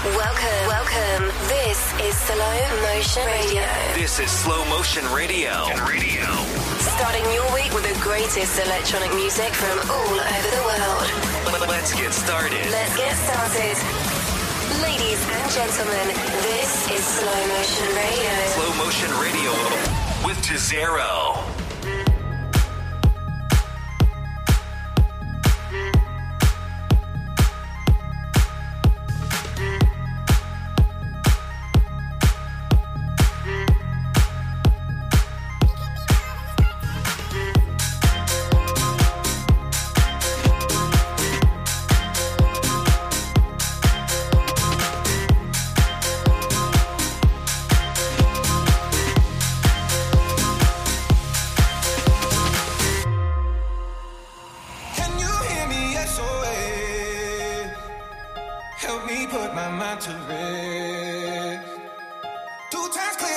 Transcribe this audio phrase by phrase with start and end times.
[0.00, 1.28] Welcome, welcome.
[1.46, 2.56] This is Slow
[2.88, 3.60] Motion Radio.
[3.92, 5.52] This is Slow Motion Radio.
[5.84, 6.24] Radio.
[6.96, 11.68] Starting your week with the greatest electronic music from all over the world.
[11.68, 12.64] Let's get started.
[12.72, 13.76] Let's get started.
[14.80, 16.16] Ladies and gentlemen,
[16.48, 18.32] this is Slow Motion Radio.
[18.56, 19.52] Slow Motion Radio
[20.24, 21.29] with Jazero.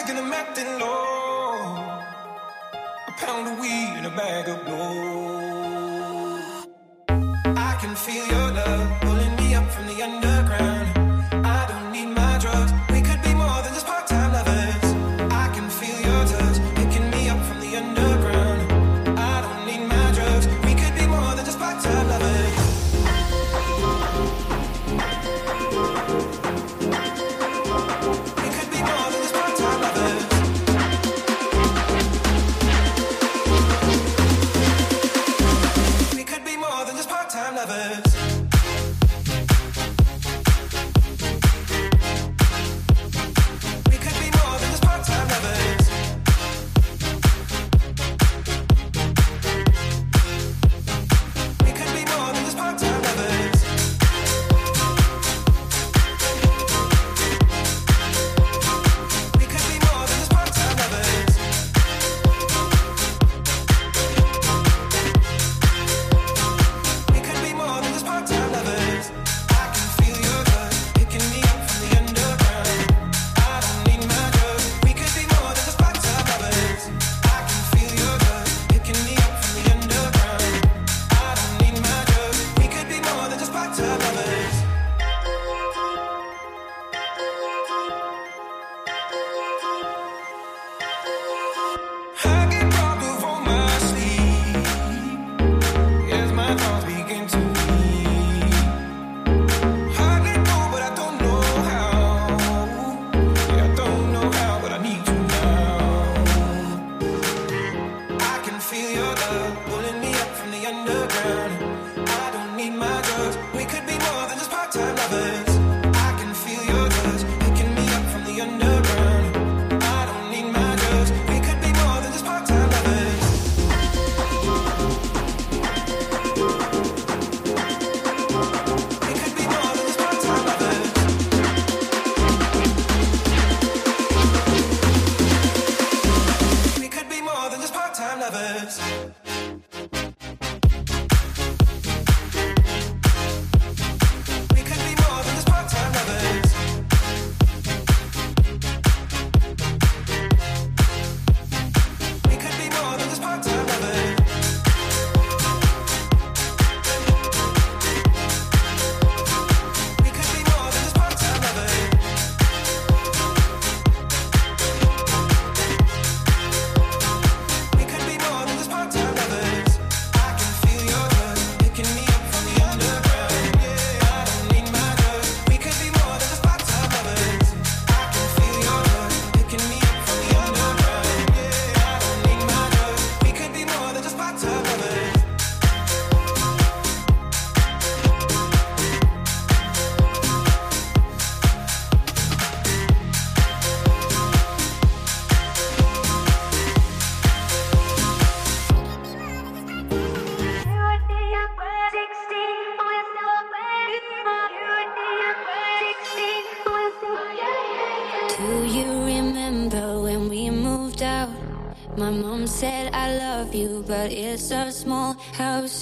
[0.06, 0.94] taking a Mactin, no.
[3.08, 6.40] A pound of weed and a bag of blow.
[7.56, 8.93] I can feel your love.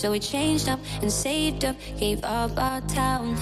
[0.01, 3.38] So we changed up and saved up, gave up our town.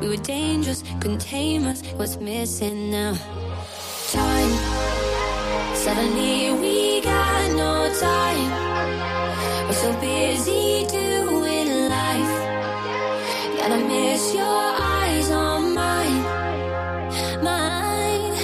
[0.00, 1.82] We were dangerous, couldn't tame us.
[1.96, 3.14] What's missing now?
[4.12, 4.54] Time.
[5.74, 8.50] Suddenly we got no time.
[9.66, 12.34] We're so busy doing life.
[13.58, 14.64] Gotta miss your
[14.94, 16.22] eyes on mine,
[17.42, 18.34] mine.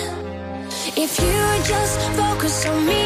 [0.96, 1.38] If you
[1.72, 2.99] just focus on me.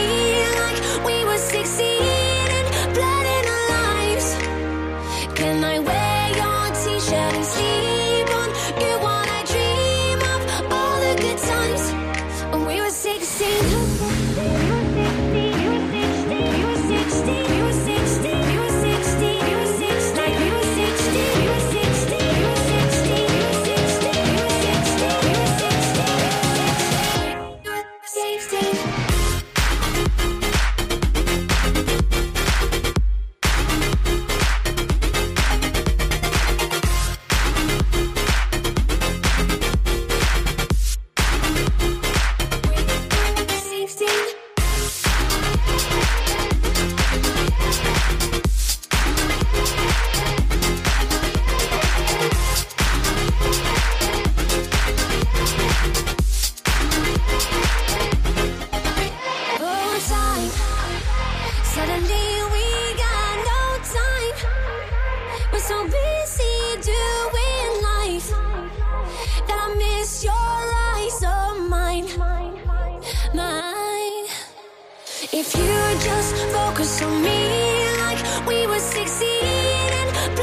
[75.36, 80.36] If you just focus on me like we were 16 and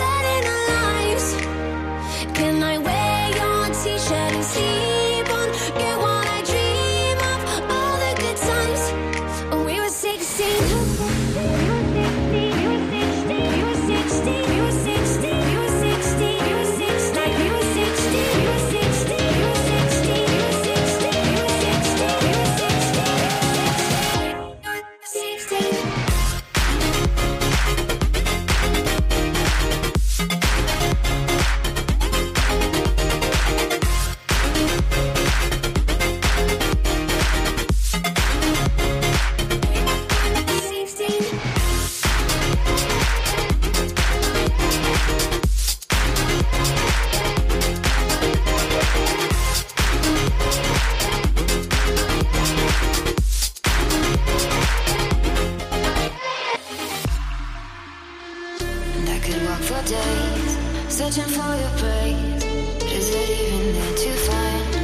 [59.85, 60.57] days,
[60.89, 62.43] searching for your praise.
[62.91, 64.75] Is it even there to find?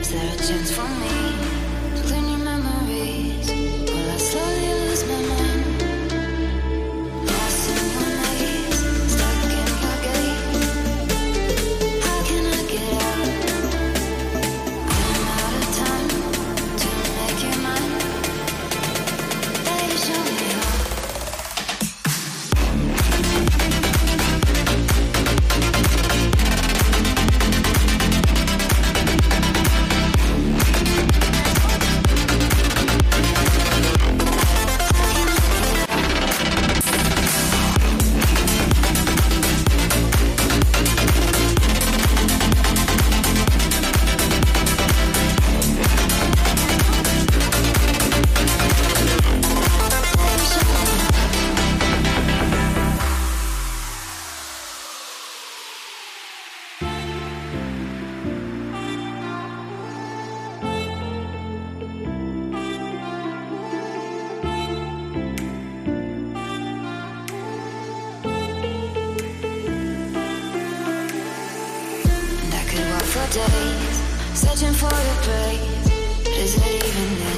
[0.00, 1.55] Is there a chance for me?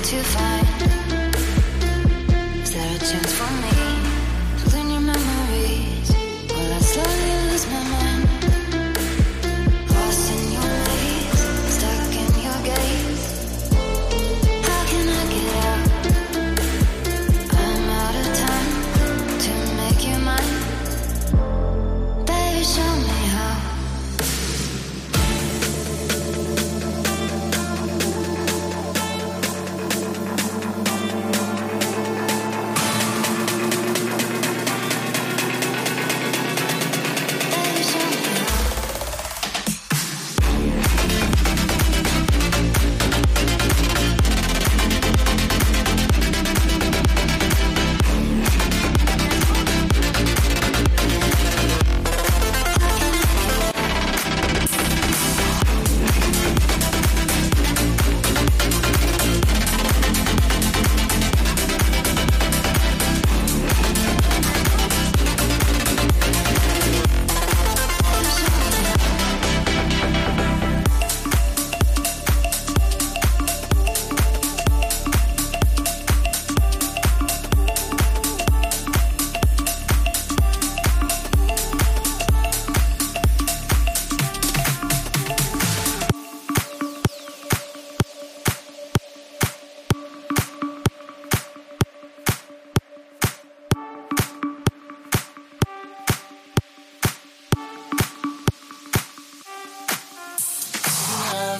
[0.09, 0.58] to find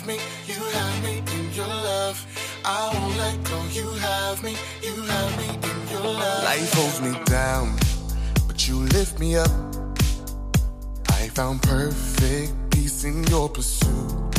[0.09, 2.17] me, you have me in your love.
[2.65, 6.45] I won't let go, you have me, you have me in your love.
[6.45, 7.77] Life holds me down,
[8.47, 9.51] but you lift me up.
[11.11, 14.35] I found perfect peace in your pursuit.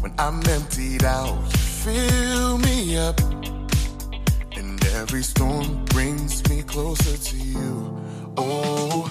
[0.00, 3.18] When I'm emptied out, you fill me up.
[4.58, 7.98] And every storm brings me closer to you.
[8.36, 9.10] Oh.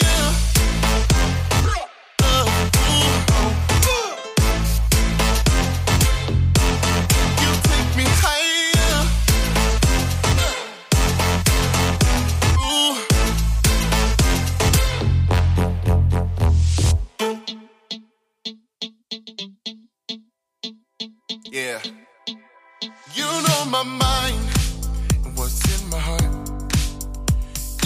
[21.51, 21.81] Yeah.
[23.13, 24.39] You know my mind
[25.25, 26.23] and what's in my heart.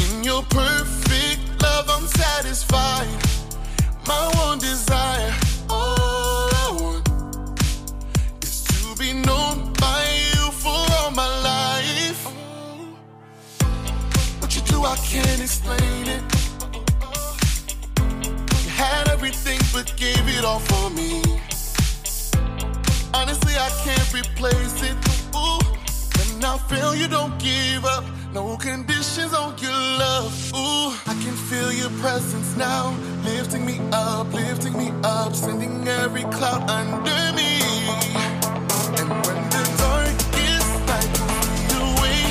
[0.03, 3.07] In your perfect love, I'm satisfied.
[4.05, 5.33] My one desire,
[5.67, 7.09] all I want,
[8.43, 10.05] is to be known by
[10.35, 12.23] you for all my life.
[14.41, 16.23] What you do, I can't explain it.
[18.63, 21.23] You had everything, but gave it all for me.
[23.15, 24.95] Honestly, I can't replace it.
[25.33, 25.59] Ooh,
[26.17, 28.03] when I feel you don't give up,
[28.33, 30.33] no conditions on your love.
[30.53, 32.93] Ooh, I can feel your presence now,
[33.23, 37.51] lifting me up, lifting me up, sending every cloud under me.
[38.99, 42.21] And when the darkest night pulls me away,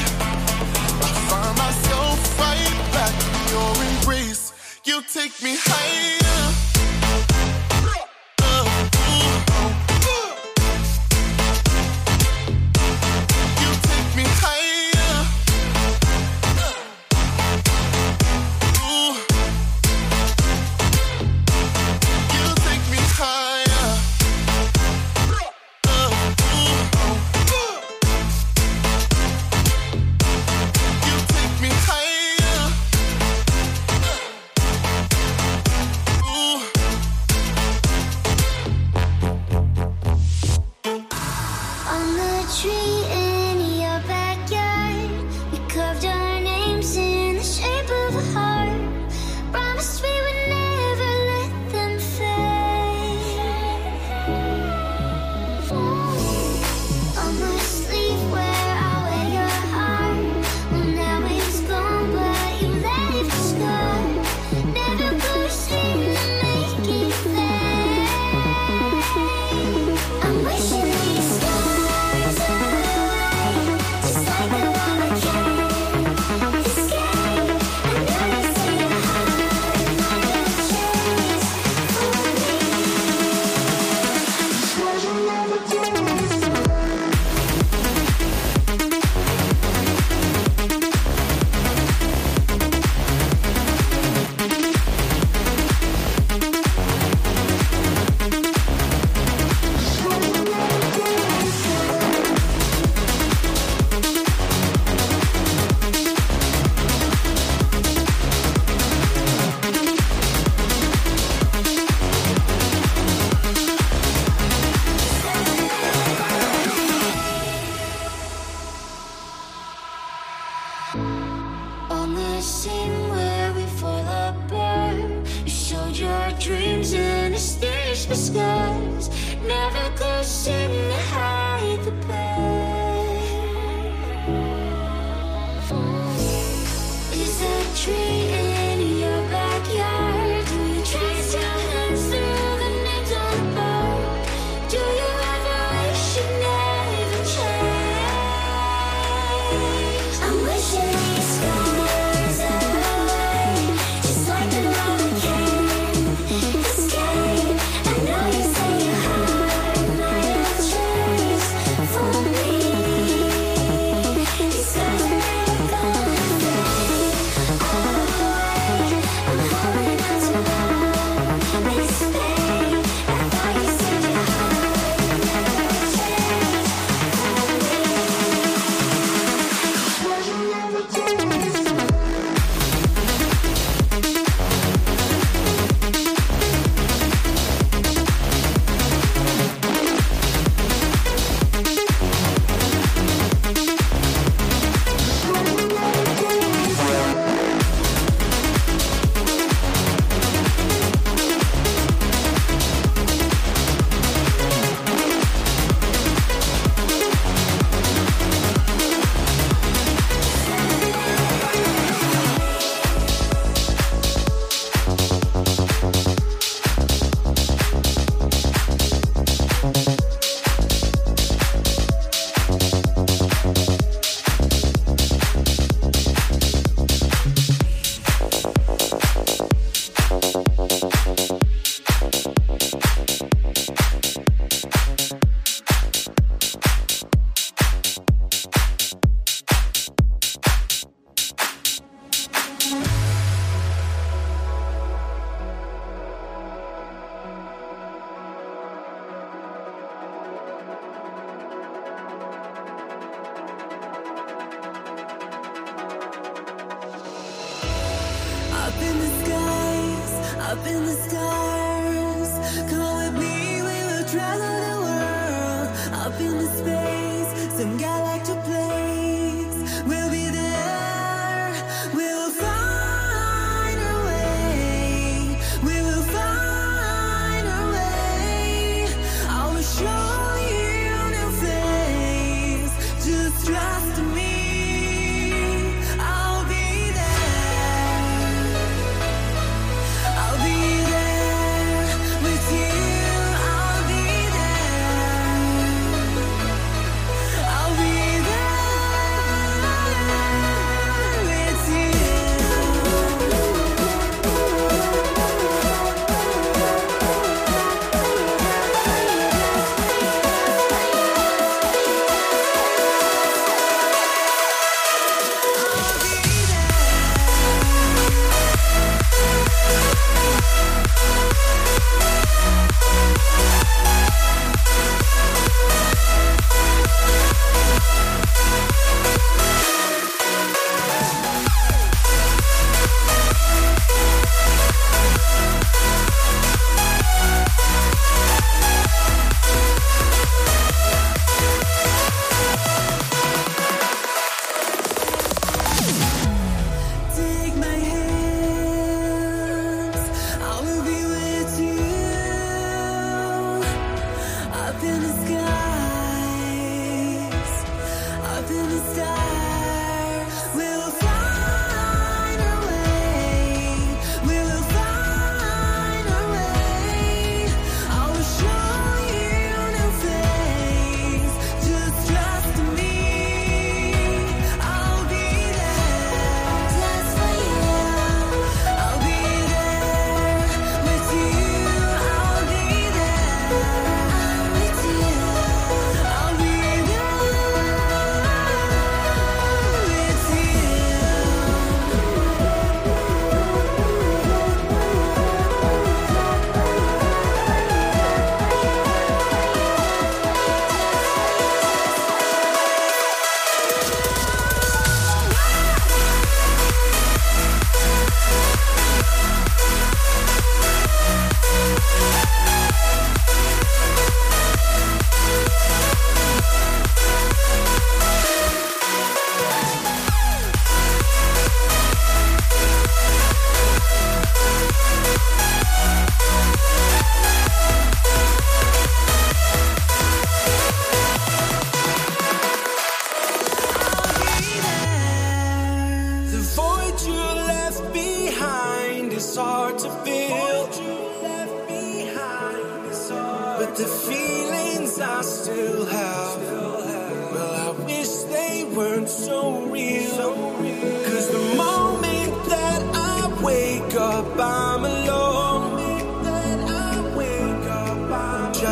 [1.00, 4.52] I find myself right back in your embrace.
[4.84, 6.63] You take me higher.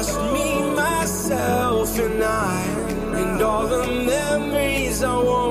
[0.02, 2.64] just me, myself, and I,
[3.20, 5.41] and all the memories I want.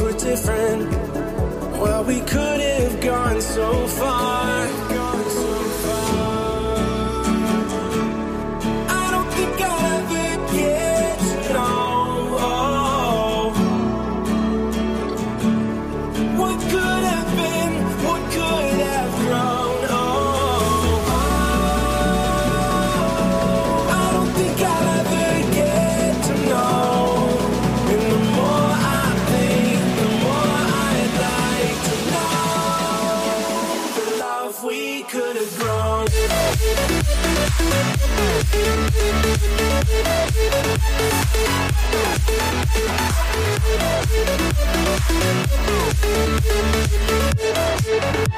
[0.00, 0.90] We're different.
[1.78, 2.49] Well, we could.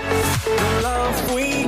[0.03, 1.65] The love we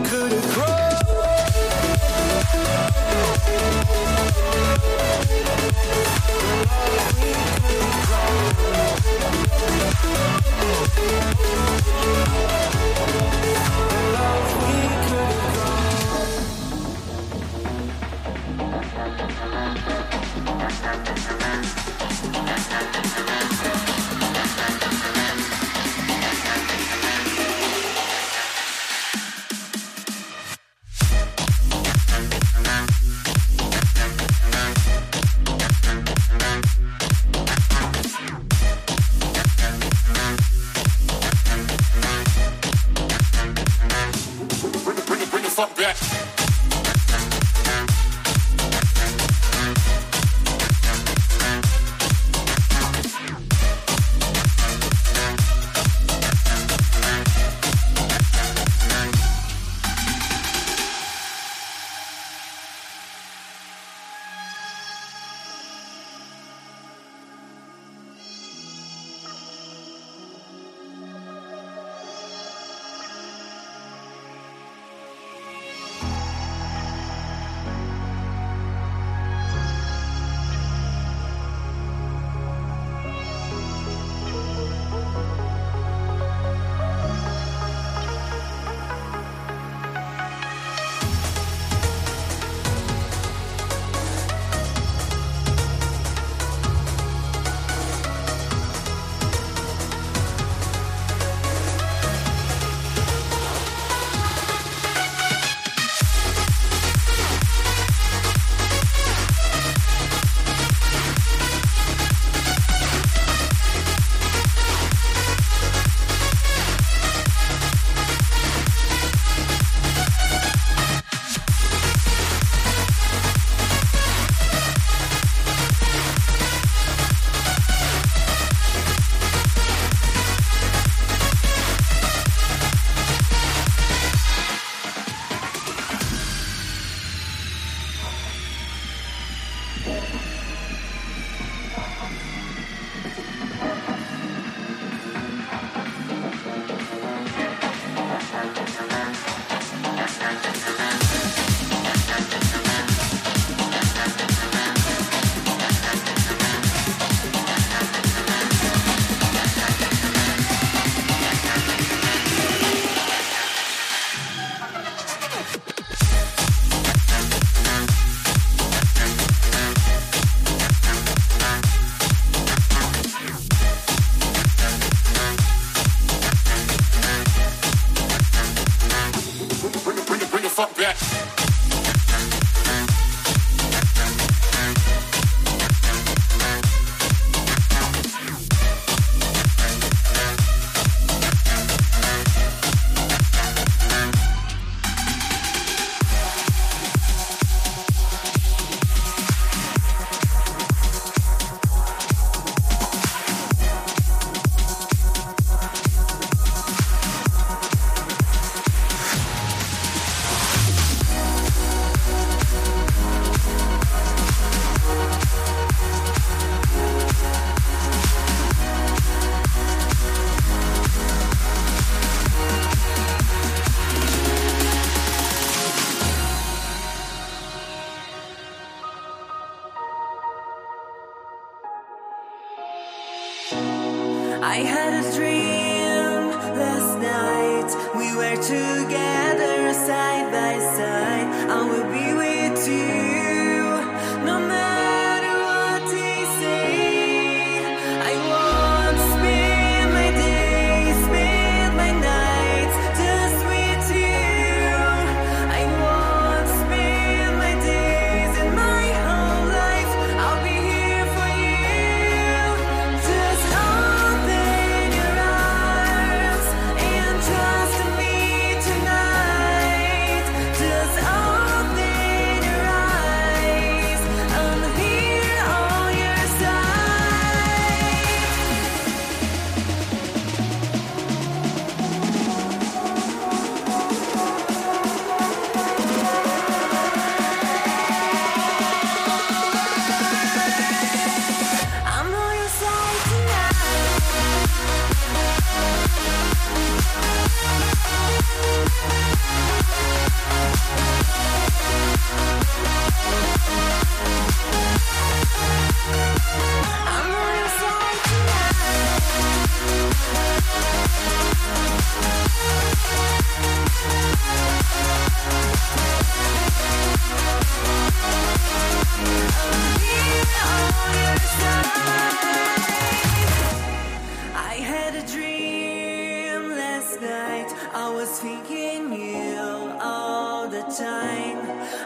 [330.70, 331.38] time.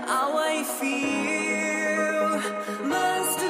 [0.07, 2.39] How I feel
[2.89, 3.48] must.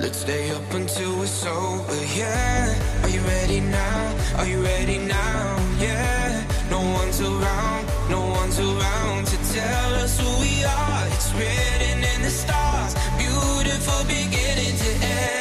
[0.00, 2.74] Let's stay up until we're sober, yeah.
[3.02, 4.16] Are you ready now?
[4.38, 5.58] Are you ready now?
[5.78, 6.42] Yeah.
[6.70, 11.06] No one's around, no one's around to tell us who we are.
[11.08, 15.39] It's written in the stars, beautiful beginning to end.